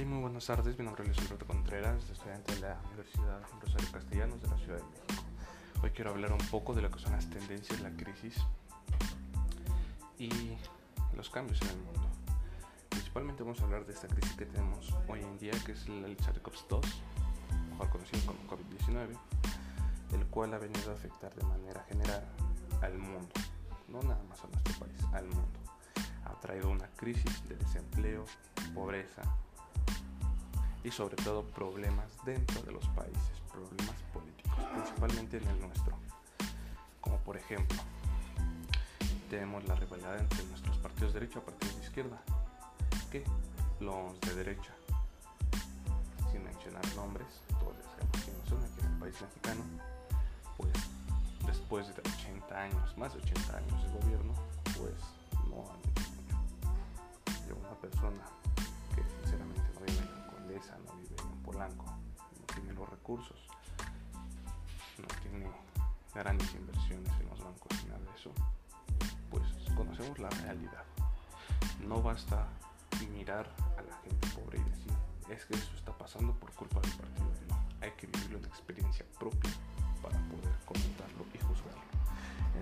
Sí, 0.00 0.06
muy 0.06 0.22
buenas 0.22 0.46
tardes. 0.46 0.78
Mi 0.78 0.84
nombre 0.86 1.02
es 1.02 1.08
Luis 1.08 1.20
Alberto 1.26 1.46
Contreras, 1.46 2.08
estudiante 2.08 2.54
de 2.54 2.60
la 2.62 2.80
Universidad 2.86 3.42
Rosario 3.60 3.86
Castellanos 3.92 4.40
de 4.40 4.48
la 4.48 4.56
Ciudad 4.56 4.78
de 4.78 4.84
México. 4.84 5.24
Hoy 5.82 5.90
quiero 5.90 6.12
hablar 6.12 6.32
un 6.32 6.46
poco 6.48 6.72
de 6.72 6.80
lo 6.80 6.90
que 6.90 6.98
son 6.98 7.12
las 7.12 7.28
tendencias, 7.28 7.78
la 7.82 7.90
crisis 7.90 8.34
y 10.18 10.56
los 11.14 11.28
cambios 11.28 11.60
en 11.60 11.68
el 11.68 11.76
mundo. 11.76 12.00
Principalmente 12.88 13.42
vamos 13.42 13.60
a 13.60 13.64
hablar 13.64 13.84
de 13.84 13.92
esta 13.92 14.08
crisis 14.08 14.32
que 14.36 14.46
tenemos 14.46 14.90
hoy 15.06 15.20
en 15.20 15.38
día, 15.38 15.52
que 15.66 15.72
es 15.72 15.86
el 15.86 16.16
SARS-CoV-2, 16.16 16.80
mejor 17.68 17.90
conocido 17.90 18.24
como 18.24 18.38
COVID-19, 18.48 19.18
el 20.14 20.26
cual 20.28 20.54
ha 20.54 20.58
venido 20.58 20.92
a 20.92 20.94
afectar 20.94 21.34
de 21.34 21.44
manera 21.44 21.84
general 21.90 22.24
al 22.80 22.96
mundo, 22.96 23.34
no 23.88 24.00
nada 24.00 24.22
más 24.30 24.42
a 24.44 24.46
nuestro 24.46 24.78
país, 24.78 25.04
al 25.12 25.26
mundo. 25.26 25.60
Ha 26.24 26.40
traído 26.40 26.70
una 26.70 26.88
crisis 26.96 27.46
de 27.50 27.56
desempleo, 27.56 28.24
pobreza, 28.74 29.24
y 30.82 30.90
sobre 30.90 31.16
todo 31.16 31.44
problemas 31.44 32.06
dentro 32.24 32.62
de 32.62 32.72
los 32.72 32.86
países, 32.88 33.42
problemas 33.50 33.96
políticos, 34.12 34.52
principalmente 34.72 35.36
en 35.36 35.48
el 35.48 35.60
nuestro. 35.60 35.96
Como 37.00 37.18
por 37.18 37.36
ejemplo, 37.36 37.78
tenemos 39.28 39.66
la 39.68 39.74
rivalidad 39.74 40.18
entre 40.18 40.44
nuestros 40.44 40.78
partidos 40.78 41.12
de 41.12 41.20
derecha 41.20 41.38
y 41.38 41.42
partidos 41.42 41.76
de 41.76 41.82
izquierda, 41.82 42.22
que 43.10 43.24
los 43.80 44.20
de 44.20 44.34
derecha, 44.34 44.74
sin 46.32 46.44
mencionar 46.44 46.84
nombres, 46.96 47.28
todos 47.58 47.76
ya 47.76 47.84
sabemos 47.90 48.24
quiénes 48.24 48.48
son 48.48 48.58
aquí 48.64 48.80
en 48.80 48.92
el 48.92 48.98
país 48.98 49.14
mexicano, 49.20 49.62
pues 50.56 50.72
después 51.46 51.86
de 51.88 52.00
80 52.00 52.60
años, 52.60 52.98
más 52.98 53.12
de 53.14 53.20
80 53.20 53.56
años 53.56 53.82
de 53.82 54.00
gobierno, 54.00 54.34
pues 54.76 54.94
no 55.48 55.70
han 55.72 55.89
no 63.18 65.08
tiene 65.22 65.50
grandes 66.14 66.54
inversiones 66.54 67.12
en 67.20 67.28
los 67.28 67.42
bancos 67.42 67.82
ni 67.82 67.88
nada 67.88 67.98
de 67.98 68.16
eso, 68.16 68.30
pues 69.30 69.42
conocemos 69.74 70.18
la 70.20 70.30
realidad. 70.30 70.84
No 71.86 72.00
basta 72.02 72.46
mirar 73.12 73.48
a 73.78 73.82
la 73.82 73.96
gente 74.02 74.28
pobre 74.28 74.58
y 74.58 74.62
decir, 74.62 74.92
es 75.30 75.44
que 75.46 75.54
eso 75.54 75.74
está 75.74 75.92
pasando 75.92 76.32
por 76.34 76.52
culpa 76.52 76.80
del 76.80 76.92
partido. 76.92 77.26
No, 77.48 77.56
hay 77.80 77.90
que 77.92 78.06
vivirlo 78.06 78.38
en 78.38 78.44
experiencia 78.44 79.04
propia 79.18 79.50
para 80.02 80.16
poder 80.28 80.54
comentarlo 80.64 81.24
y 81.34 81.38
juzgarlo. 81.38 81.82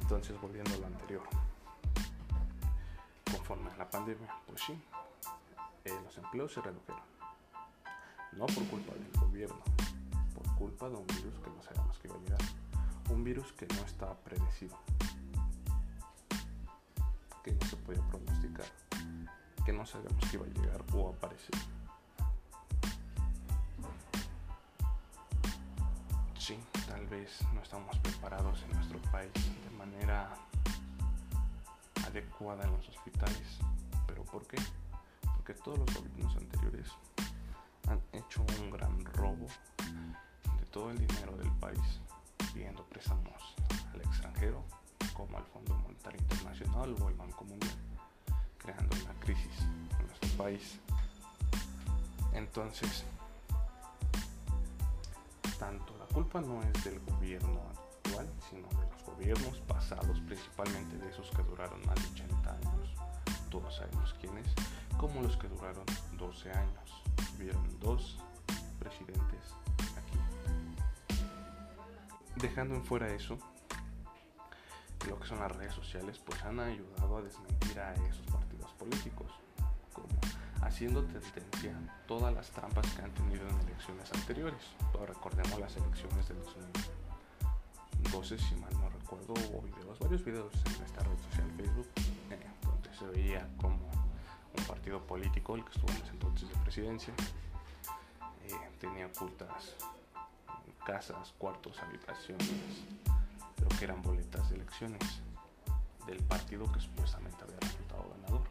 Entonces, 0.00 0.40
volviendo 0.40 0.72
a 0.74 0.78
lo 0.78 0.86
anterior, 0.86 1.22
conforme 3.30 3.70
a 3.72 3.76
la 3.76 3.90
pandemia, 3.90 4.28
pues 4.46 4.62
sí, 4.62 4.80
eh, 5.84 6.00
los 6.04 6.16
empleos 6.16 6.52
se 6.52 6.62
redujeron 6.62 7.10
no 8.32 8.46
por 8.46 8.64
culpa 8.66 8.92
del 8.94 9.10
gobierno, 9.20 9.58
culpa 10.60 10.90
de 10.90 10.96
un 10.96 11.06
virus 11.06 11.38
que 11.42 11.48
no 11.48 11.62
sabíamos 11.62 11.98
que 11.98 12.08
iba 12.08 12.16
a 12.16 12.20
llegar. 12.20 12.40
Un 13.08 13.24
virus 13.24 13.50
que 13.54 13.66
no 13.66 13.82
estaba 13.86 14.14
predecido, 14.14 14.76
que 17.42 17.52
no 17.52 17.66
se 17.66 17.76
podía 17.76 18.02
pronosticar, 18.08 18.66
que 19.64 19.72
no 19.72 19.86
sabíamos 19.86 20.22
que 20.28 20.36
iba 20.36 20.44
a 20.44 20.48
llegar 20.50 20.84
o 20.92 21.08
aparecer. 21.08 21.56
Sí, 26.38 26.58
tal 26.86 27.06
vez 27.06 27.40
no 27.54 27.62
estamos 27.62 27.98
preparados 28.00 28.62
en 28.64 28.76
nuestro 28.76 28.98
país 29.10 29.32
de 29.32 29.70
manera 29.78 30.28
adecuada 32.06 32.64
en 32.64 32.72
los 32.72 32.86
hospitales. 32.86 33.60
¿Pero 34.06 34.24
por 34.24 34.46
qué? 34.46 34.58
Porque 35.36 35.54
todos 35.54 35.78
los 35.78 35.94
gobiernos 35.94 36.36
anteriores 36.36 36.86
todo 40.70 40.90
el 40.90 40.98
dinero 40.98 41.36
del 41.36 41.50
país, 41.52 42.00
pidiendo 42.52 42.84
préstamos 42.84 43.56
al 43.92 44.00
extranjero, 44.00 44.64
como 45.14 45.36
al 45.36 45.44
Fondo 45.46 45.76
Monetario 45.78 46.20
Internacional 46.20 46.94
o 47.00 47.08
el 47.08 47.14
Banco 47.14 47.44
Mundial, 47.44 47.76
creando 48.58 48.96
una 49.04 49.14
crisis 49.20 49.60
en 49.98 50.06
nuestro 50.06 50.30
país. 50.36 50.78
Entonces, 52.32 53.04
tanto 55.58 55.96
la 55.98 56.06
culpa 56.06 56.40
no 56.40 56.62
es 56.62 56.84
del 56.84 57.00
gobierno 57.00 57.60
actual, 57.70 58.28
sino 58.48 58.68
de 58.68 58.90
los 58.90 59.04
gobiernos 59.04 59.58
pasados, 59.66 60.20
principalmente 60.20 60.96
de 60.96 61.10
esos 61.10 61.30
que 61.30 61.42
duraron 61.42 61.84
más 61.86 61.96
de 61.96 62.22
80 62.24 62.50
años, 62.50 62.94
todos 63.50 63.74
sabemos 63.76 64.14
quiénes, 64.20 64.46
como 64.98 65.20
los 65.22 65.36
que 65.36 65.48
duraron 65.48 65.84
12 66.16 66.52
años 66.52 67.02
hubieron 67.36 67.80
dos 67.80 68.18
presidentes. 68.78 69.54
Dejando 72.40 72.74
en 72.74 72.84
fuera 72.84 73.06
eso, 73.08 73.38
lo 75.06 75.18
que 75.18 75.26
son 75.26 75.40
las 75.40 75.54
redes 75.54 75.74
sociales, 75.74 76.18
pues 76.24 76.42
han 76.42 76.58
ayudado 76.58 77.18
a 77.18 77.22
desmentir 77.22 77.78
a 77.78 77.92
esos 77.92 78.24
partidos 78.26 78.72
políticos, 78.72 79.30
como 79.92 80.08
haciendo 80.62 81.04
tendencia 81.04 81.76
todas 82.06 82.32
las 82.34 82.50
trampas 82.50 82.86
que 82.94 83.02
han 83.02 83.12
tenido 83.12 83.46
en 83.46 83.60
elecciones 83.60 84.10
anteriores. 84.12 84.62
Pero 84.90 85.04
recordemos 85.04 85.60
las 85.60 85.76
elecciones 85.76 86.26
de 86.28 86.34
2012, 86.34 88.38
si 88.38 88.54
mal 88.54 88.72
no 88.80 88.88
recuerdo, 88.88 89.34
hubo 89.34 89.60
videos, 89.60 89.98
varios 89.98 90.24
videos 90.24 90.54
en 90.64 90.82
esta 90.82 91.02
red 91.02 91.18
social 91.30 91.52
Facebook, 91.58 91.88
eh, 92.30 92.40
donde 92.62 92.94
se 92.94 93.06
veía 93.06 93.46
como 93.58 93.90
un 94.56 94.64
partido 94.66 95.06
político, 95.06 95.56
el 95.56 95.64
que 95.64 95.72
estuvo 95.72 95.90
en 95.90 96.02
ese 96.02 96.12
entonces 96.12 96.48
de 96.48 96.56
presidencia, 96.56 97.12
eh, 98.44 98.54
tenía 98.80 99.08
ocultas 99.08 99.76
casas, 100.84 101.34
cuartos, 101.38 101.78
habitaciones, 101.80 102.50
lo 103.60 103.68
que 103.68 103.84
eran 103.84 104.02
boletas 104.02 104.48
de 104.50 104.56
elecciones 104.56 105.22
del 106.06 106.22
partido 106.24 106.70
que 106.72 106.80
supuestamente 106.80 107.38
había 107.42 107.58
resultado 107.60 108.10
ganador. 108.16 108.42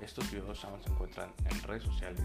Estos 0.00 0.30
videos 0.30 0.64
aún 0.64 0.82
se 0.82 0.90
encuentran 0.90 1.32
en 1.44 1.62
redes 1.62 1.82
sociales, 1.82 2.24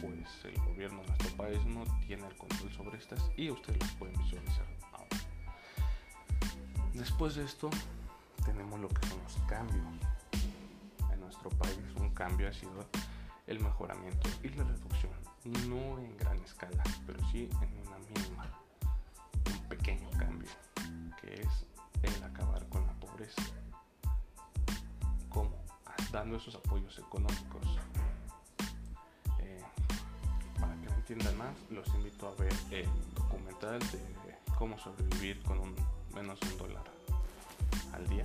pues 0.00 0.44
el 0.44 0.60
gobierno 0.62 1.00
de 1.02 1.08
nuestro 1.08 1.36
país 1.36 1.64
no 1.64 1.84
tiene 2.06 2.26
el 2.26 2.36
control 2.36 2.72
sobre 2.72 2.98
estas 2.98 3.20
y 3.36 3.50
ustedes 3.50 3.78
las 3.80 3.92
pueden 3.92 4.16
visualizar 4.22 4.66
ahora. 4.92 5.16
Después 6.92 7.36
de 7.36 7.44
esto, 7.44 7.70
tenemos 8.44 8.80
lo 8.80 8.88
que 8.88 9.06
son 9.06 9.22
los 9.22 9.36
cambios 9.48 10.16
nuestro 11.26 11.50
país 11.50 11.78
un 12.00 12.10
cambio 12.10 12.48
ha 12.48 12.52
sido 12.52 12.86
el 13.46 13.60
mejoramiento 13.60 14.28
y 14.42 14.48
la 14.50 14.64
reducción, 14.64 15.12
no 15.68 15.98
en 15.98 16.16
gran 16.16 16.38
escala, 16.38 16.75
en 17.44 17.86
una 17.86 17.98
mínima, 17.98 18.46
un 19.52 19.68
pequeño 19.68 20.08
cambio, 20.12 20.48
que 21.20 21.34
es 21.34 21.66
el 22.02 22.24
acabar 22.24 22.66
con 22.70 22.86
la 22.86 22.94
pobreza. 22.94 23.42
¿Cómo? 25.28 25.62
Dando 26.10 26.38
esos 26.38 26.54
apoyos 26.54 26.98
económicos. 26.98 27.78
Eh, 29.40 29.62
para 30.58 30.74
que 30.76 30.88
me 30.88 30.96
entiendan 30.96 31.36
más, 31.36 31.54
los 31.70 31.86
invito 31.88 32.28
a 32.28 32.34
ver 32.40 32.54
el 32.70 32.88
documental 33.14 33.80
de 33.80 34.38
cómo 34.58 34.78
sobrevivir 34.78 35.42
con 35.42 35.58
un, 35.60 35.76
menos 36.14 36.40
un 36.40 36.56
dólar 36.56 36.84
al 37.92 38.08
día. 38.08 38.24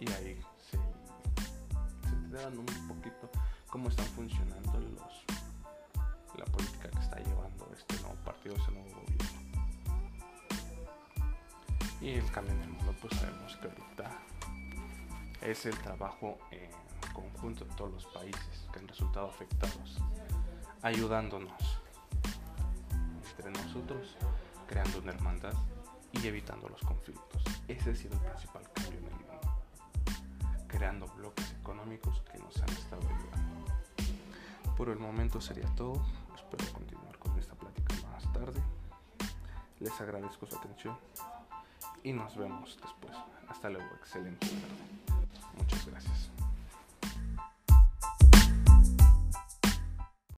Y 0.00 0.10
ahí 0.12 0.40
se 0.70 0.78
dan 2.34 2.58
un 2.58 2.88
poquito 2.88 3.28
cómo 3.68 3.90
están 3.90 4.06
funcionando 4.06 4.80
los 4.80 5.19
Y 12.10 12.14
el 12.14 12.28
cambio 12.32 12.52
en 12.54 12.62
el 12.62 12.70
mundo, 12.70 12.92
pues 13.00 13.16
sabemos 13.16 13.56
que 13.58 13.68
ahorita 13.68 14.10
es 15.42 15.64
el 15.64 15.78
trabajo 15.78 16.38
en 16.50 16.68
conjunto 17.12 17.64
de 17.64 17.72
todos 17.76 17.92
los 17.92 18.06
países 18.06 18.66
que 18.72 18.80
han 18.80 18.88
resultado 18.88 19.28
afectados, 19.28 19.98
ayudándonos 20.82 21.80
entre 23.38 23.52
nosotros, 23.52 24.16
creando 24.66 24.98
una 24.98 25.12
hermandad 25.12 25.54
y 26.10 26.26
evitando 26.26 26.68
los 26.68 26.80
conflictos. 26.80 27.44
Ese 27.68 27.92
ha 27.92 27.94
sido 27.94 28.14
el 28.14 28.20
principal 28.22 28.64
cambio 28.74 28.98
en 28.98 29.04
el 29.04 29.12
mundo 29.12 29.40
creando 30.66 31.06
bloques 31.16 31.54
económicos 31.60 32.22
que 32.32 32.38
nos 32.38 32.60
han 32.60 32.70
estado 32.70 33.02
ayudando. 33.02 33.72
Por 34.76 34.88
el 34.88 34.98
momento 34.98 35.40
sería 35.40 35.72
todo, 35.76 36.04
espero 36.34 36.72
continuar 36.72 37.16
con 37.18 37.38
esta 37.38 37.54
plática 37.54 37.94
más 38.10 38.32
tarde. 38.32 38.60
Les 39.78 40.00
agradezco 40.00 40.46
su 40.46 40.56
atención 40.56 40.98
y 42.02 42.12
nos 42.12 42.36
vemos 42.36 42.78
después. 42.80 43.16
Hasta 43.48 43.70
luego, 43.70 43.88
excelente 43.96 44.46
tarde. 44.46 45.20
Muchas 45.58 45.86
gracias. 45.86 46.30